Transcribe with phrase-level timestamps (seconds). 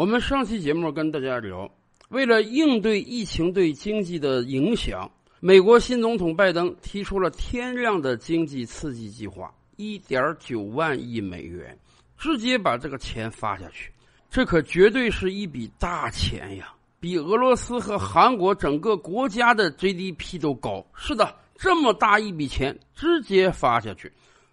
[0.00, 1.70] 我们上期节目跟大家聊，
[2.08, 5.06] 为了应对疫情对经济的影响，
[5.40, 11.78] 美国新总统拜登提出了天量的经济刺激计划，一点九万亿美元，
[12.16, 13.92] 直接把这个钱发下去。
[14.30, 20.82] 这可绝对是一笔大钱呀，比俄罗斯和韩国整个国家的 GDP 都高。
[20.94, 24.10] 是的，这么大一笔钱直接发下去，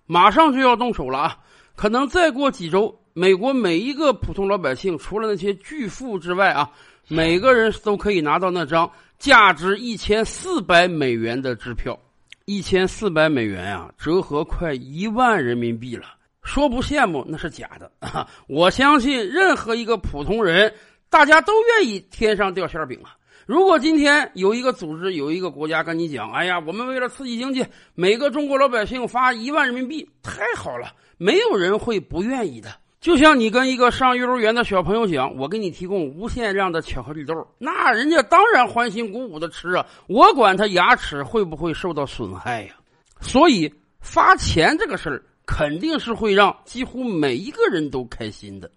[0.08, 1.40] 马上就要动手了啊！
[1.74, 2.94] 可能再过几周。
[3.20, 6.70] 美国每一个普通老百姓，除了那些巨富之外啊，
[7.08, 8.88] 每个人都可以拿到那张
[9.18, 11.98] 价值一千四百美元的支票。
[12.46, 16.06] 一千四百美元啊，折合快一万人民币了。
[16.44, 18.30] 说不羡慕那是假的啊！
[18.48, 20.72] 我相信任何一个普通人，
[21.10, 23.18] 大家都愿意天上掉馅饼啊。
[23.48, 27.66] 如果今天有一个组织、有一个国家跟你讲：“哎呀，我们为了刺激经济，
[27.96, 32.70] 每个中国老百姓发一万人民币，太好了！”没有人会不愿意的。
[33.08, 42.74] 就像你跟一个上幼儿园的小朋友讲，我给你提供无限量的巧克力豆，那人家当然欢欣鼓舞的吃啊，我管他牙齿会不会受到损害呀。
[43.22, 48.70] 所以发钱这个事儿肯定是会让几乎每一个人都开心的。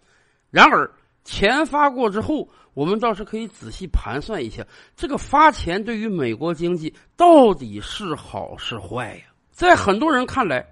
[0.49, 0.89] 然而
[1.25, 9.23] 钱发过之后，我们倒是可以仔细盘算一下，这个发钱对于美国经济到底是好是坏呀？
[9.51, 10.65] 在很多人看来，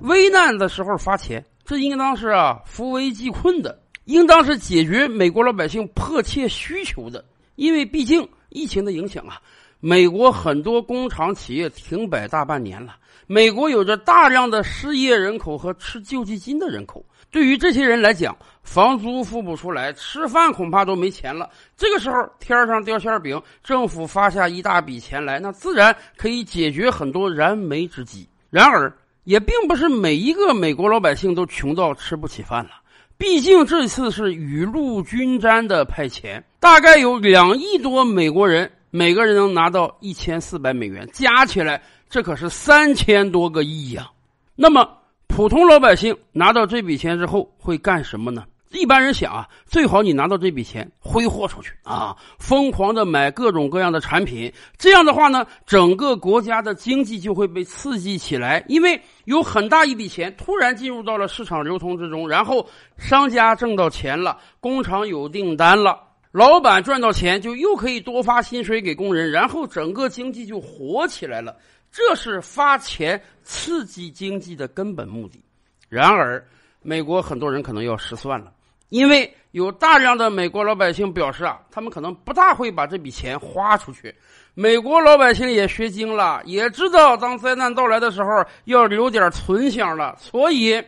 [0.00, 1.44] 危难的时候发钱。
[1.64, 7.24] 这应当是啊扶危济困的，应当是解决美国老百姓迫切需求的。
[7.56, 9.40] 因为毕竟疫情的影响啊，
[9.80, 12.96] 美国很多工厂企业停摆大半年了。
[13.26, 21.48] 美国有着大量的失业人口和吃救济金的人口，对于这些人来讲，房租付不出来，吃饭恐怕都没钱了。
[21.74, 28.28] 这个时候天上掉馅饼，政府发下一大笔钱来，那自然可以解决很多燃眉之急。
[28.50, 28.92] 然而，
[29.24, 32.70] 也并不是每一个美国老百姓都穷到吃不起饭了，
[33.18, 44.10] 毕竟这次是雨露均沾的派钱，大概有两亿多美国人，每个人能拿到一千四百美元，加起来这可是三千多个亿呀。
[44.54, 44.88] 那么
[45.26, 48.44] 普通老百姓拿到这笔钱之后会干什么呢？
[48.78, 54.52] 一般人想啊，最好你拿到这笔钱挥霍出去啊，疯狂的买各种各样的产品。
[54.76, 66.00] 这样的话呢，整个国家的经济就会被刺激起来，因为有很大一笔钱突然进入到了市场流通之中，然后商家挣到钱了，工厂有订单了，
[66.32, 71.56] 老板赚到钱就又可以多发薪水给工人，然后整个经济就活起来了。
[71.92, 75.40] 这是发钱刺激经济的根本目的。
[75.88, 76.44] 然而，
[76.82, 78.52] 美国很多人可能要失算了。
[78.90, 84.14] 因为有大量的美国老百姓表示啊，他们可能不大会把这笔钱花出去。
[84.54, 88.28] 美国老百姓也学精了，也知道当灾难到来的时候
[88.66, 90.14] 要留点存箱了。
[90.18, 90.80] 所以，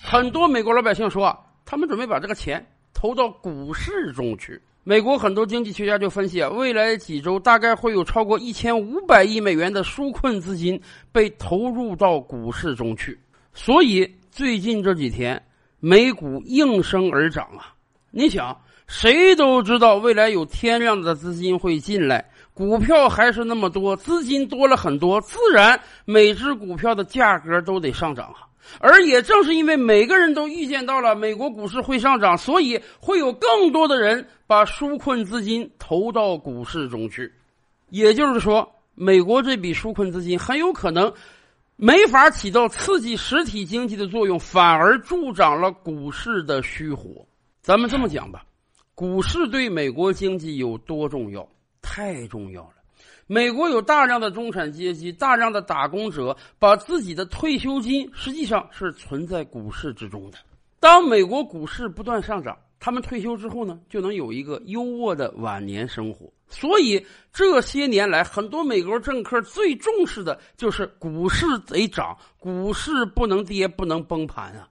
[0.00, 4.58] 很多美国老百姓说，他们准备把这个钱投到股市中去。
[4.84, 10.80] 美国很多经济学家就分析啊，未来几周大概会有超过一千五百亿美元的纾困资金
[11.12, 13.18] 被投入到股市中去。
[13.52, 15.42] 所以，最近这几天。
[15.80, 17.74] 美股应声而涨啊！
[18.10, 28.46] 你想，谁都知道未来有天量的资金会进来，股票还是那么多，资金多了很多，自然每只股票的价格都得上涨啊！
[28.78, 37.32] 而也正是因为每个人都预见到了美国股市会上涨，所以会有更多的人把纾困资金投到股市中去。
[37.88, 41.12] 也就是说，美国这笔纾困资金很有可能。
[41.82, 47.26] 没法起到刺激实体经济的作用，反而助长了股市的虚火。
[47.62, 48.44] 咱们这么讲吧，
[48.94, 51.48] 股市对美国经济有多重要？
[51.80, 52.74] 太重要了。
[53.26, 60.36] 美国有大量的中产阶级，大量的打工者，把自己的退休金实际上是存在股市之中的。
[60.80, 62.58] 当美国股市不断上涨。
[62.82, 66.32] 他们退休之后呢，就能有一个优渥的晚年生活。
[66.48, 74.66] 所以这些年来，很多美国政客最重视的就是股市得涨，股市不能跌，不能崩盘啊！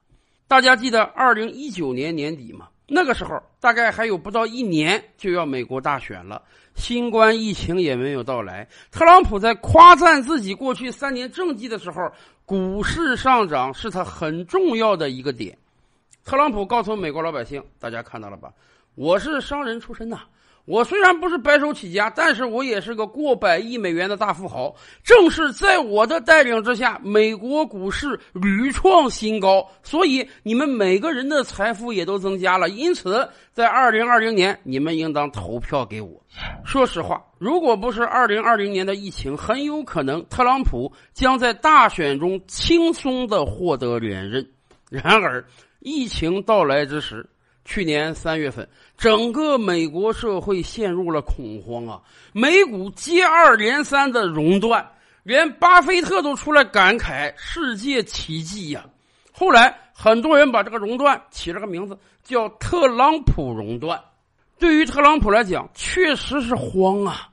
[0.48, 2.70] 大家记得二零一九年年底吗？
[2.88, 6.42] 那个时候大概还有不到一年就要美国大选了，
[6.74, 8.68] 新冠疫情也没有到来。
[8.90, 12.12] 特朗普在夸赞自己过去三年政绩的时候，
[12.44, 15.56] 股市上涨是他很重要的一个点。
[16.30, 18.52] 特朗普告诉美国老百姓：“大家看到了吧？
[18.94, 20.20] 我是商人出身呐。
[20.66, 24.72] 我虽然不是白手起家，但是我也是个过百亿美元的大富豪。
[25.04, 32.70] 正是在我的带领之下，美国股市屡创新高，所以你们每个人的财富也都增加了。
[32.70, 36.12] 因此，在二零二零年，你们应当投票给我。
[36.64, 44.48] 说实话，如果不是二零二零年的疫情，很有可能特朗普将在大选中轻松的获得连任。
[44.90, 45.46] 然而。”
[45.80, 47.26] 疫情到来之时，
[47.64, 52.02] 去年三月份，整个美国社会陷入了恐慌啊，
[52.34, 54.86] 美股接二连三的熔断，
[55.24, 58.84] 连巴菲特都出来感慨世界奇迹呀。
[59.32, 63.98] 后来很多人把这个熔断起了个名字，叫特朗普熔断。
[64.58, 67.30] 对于特朗普来讲，确实是慌啊，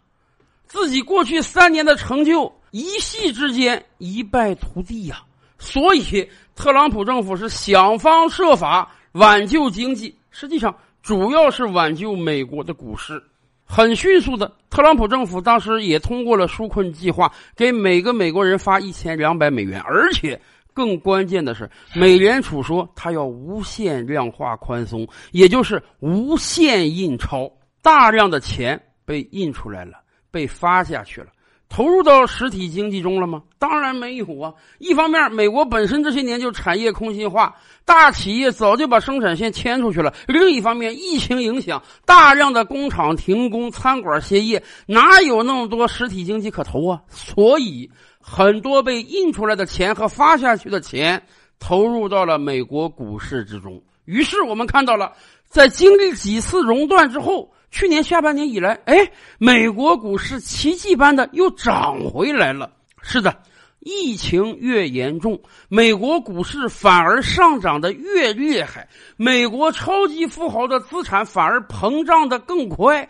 [0.69, 5.25] 自己过去三年的成就一夕之间一败涂地呀。
[5.59, 10.15] 所以，特朗普政府是想方设法挽救经济。
[10.31, 13.23] 实际上，主要是挽救美国的股市。
[13.65, 19.81] 很迅速的，特朗普政府当时也通过了纾困计划，给每个美国人发一千两百美元。
[19.81, 20.41] 而且，
[20.73, 27.51] 更关键的是，美联储说他要无限量化宽松，也就是无限印钞，
[27.83, 29.95] 大量的钱被印出来了，
[30.31, 31.29] 被发下去了。
[31.69, 33.43] 投入到实体经济中了吗？
[33.59, 34.55] 当然没有啊！
[34.79, 47.01] 一方面，美国本身这些年就产业空心化，大企业早就把生产线迁出去了；另一方面，疫情影响，大量的工厂停工，餐馆歇业，哪有那么多实体经济可投啊？
[47.11, 47.91] 所以，
[48.21, 51.21] 很多被印出来的钱和发下去的钱
[51.59, 53.83] 投入到了美国股市之中。
[54.05, 55.13] 于是，我们看到了，
[55.49, 57.53] 在经历几次熔断之后。
[57.71, 62.71] 去年下半年以来，哎，美国股市奇迹般的又涨回来了。
[63.03, 63.43] 是的，
[63.81, 73.09] 疫情越严重，美国股市反而上涨的越厉害，美国超级富豪的资产反而膨胀的更快。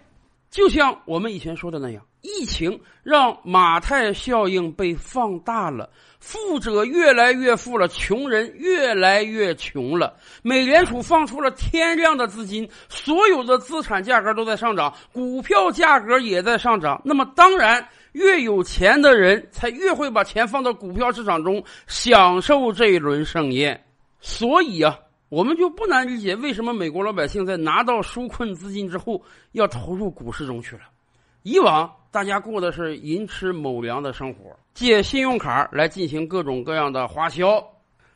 [0.51, 5.91] 就像我们以前说的那样，疫情让马太效应被放大了。
[6.19, 10.17] 富者越来越富了，穷人越来越穷了。
[10.43, 17.01] 美联储放出了天量的资金，所有的资产价格都在上涨，股票价格也在上涨。
[17.05, 23.81] 那么，当然，越有钱的人才越会把钱放到股票市场中，享受这一轮盛宴。
[24.21, 29.21] 所以啊，我们就不难理解为什么美国老百姓在拿到纾困资金之后
[29.53, 30.83] 要投入股市中去了。
[31.43, 37.65] 以往大家过的是寅吃卯粮的生活，借信用卡来进行各种各样的花销，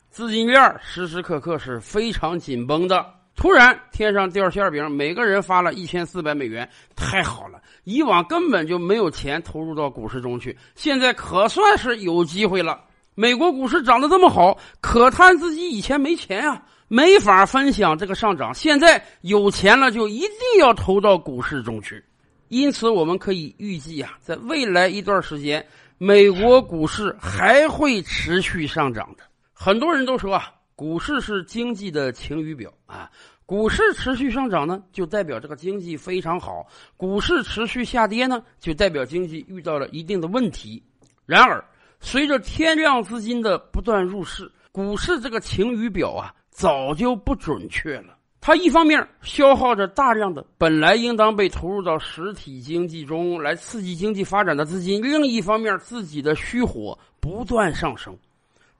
[0.09, 3.05] 资金链时时刻刻是非常紧绷的。
[3.37, 7.61] 突然天上掉馅饼，每个人发了一千四百美元，太好了！
[7.85, 12.85] 以往根本就没有钱投入到股市中去，现在可算是有机会了。
[13.15, 16.63] 美国股市涨得这么好，可叹自己以前没钱呀，
[16.93, 18.53] 没法分享这个上涨。
[18.53, 22.05] 现在有钱了，就一定要投到股市中去。
[22.49, 25.65] 因此，我们可以预计啊，在未来一段时间，
[25.99, 29.23] 美国股市还会持续上涨的。
[29.53, 33.09] 很多人都说啊，股市是经济的晴雨表啊，
[33.47, 36.67] 股市持续上涨呢，就代表这个经济非常好；
[36.97, 40.83] 股市持续下跌呢，就代表经济遇到了一定的问题。
[41.25, 41.65] 然而，
[42.01, 48.15] 随着天量资金的不断入市，股市这个晴雨表啊，早就不准确了。
[48.39, 58.15] 它一方面消耗着大量的本来应当被投入到实体经济中来刺激经济发展的资金，另一方面自己的虚火不断上升。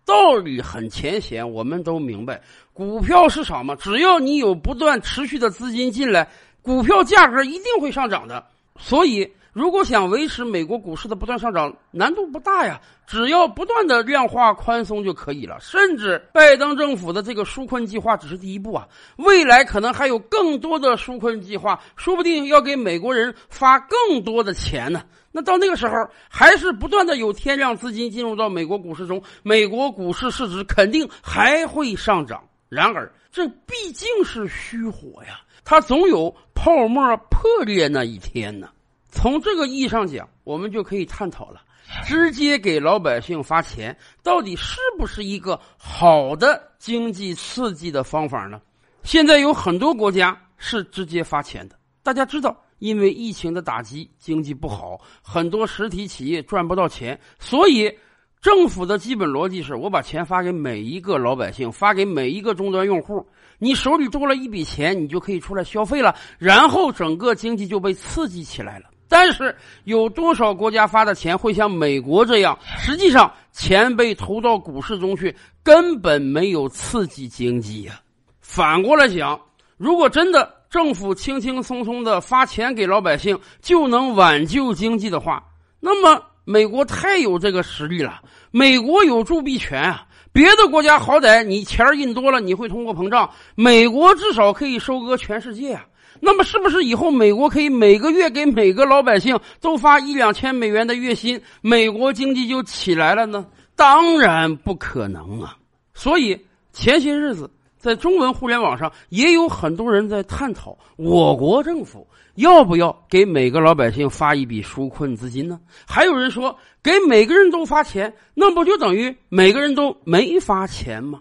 [0.05, 2.43] 道理很浅显，我们都明白，
[2.75, 6.29] 股票市场嘛，只要你有不断持续的资金进来，
[6.61, 8.45] 股票价格一定会上涨的。
[8.79, 9.27] 所以。
[9.53, 15.59] 如果想维持美国股市的不断上涨，难度不大呀，只要不断的量化宽松就可以了。
[15.61, 18.87] 甚至拜登政府的这个纾困计划只是第一步啊，
[19.17, 25.03] 未来可能还有更多的纾困计划，说不定要给美国人发更多的钱呢。
[25.33, 25.95] 那到那个时候，
[26.29, 32.43] 还是不断的有天量资金进入到美国股市中，美国股市市值肯定还会上涨。
[32.69, 38.69] 然而，这毕竟是虚火呀，它总有泡沫破裂那一天呢。
[39.11, 41.61] 从这个意义上讲，我们就可以探讨了：
[42.07, 48.61] 直接给老百姓发钱，到底是不是一个好的经济刺激的方法呢？
[49.03, 51.77] 现在有很多国家是直接发钱的。
[52.03, 57.93] 大家知道，因为疫情的打击，经济不好，很多实体企业赚不到钱，所以
[58.41, 63.27] 政府的基本逻辑是：我把钱发给每一个老百姓，发给每一个终端用户。
[63.59, 68.90] 你手里多了一笔钱，你就可以出来消费了，然后整个经济就被刺激起来了。
[69.11, 72.57] 但是有多少国家发的钱会像美国这样？
[72.79, 78.01] 实际上，钱被投到股市中去，根本没有刺激经济呀。
[78.41, 79.39] 反过来讲，
[79.77, 85.43] 如果真的政府轻轻松松的发钱给老百姓就能挽救经济的话，
[85.81, 88.21] 那么美国太有这个实力了。
[88.53, 90.07] 美国有铸币权啊！
[90.33, 95.85] 别的国家好歹你钱印多了，你会通货膨胀，美国至少可以收割全世界啊。
[96.21, 103.47] 那么，是不是以后美国可以每个月给每个老百姓都发一两千美元的月薪，美国经济就起来了呢？
[103.75, 105.57] 当然不可能啊！
[105.95, 106.39] 所以
[106.73, 115.59] 前些日子在中文互联网上，也有很多人在探讨我国政府要不要给每个老百姓发一笔纾困资金呢？
[115.87, 121.19] 还有人说，给每个人都发钱，那不就等于每个人都没发钱吗？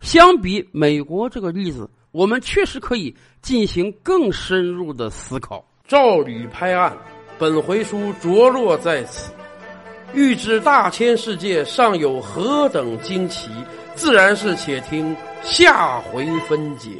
[0.00, 5.62] 相比美国这个例子，我们确实可以进行更深入的思考。
[5.86, 6.96] 照吕拍案，
[7.38, 9.30] 本回书着落在此。
[10.14, 13.50] 欲知大千世界尚有何等惊奇，
[13.94, 16.90] 自然是且听下回分解。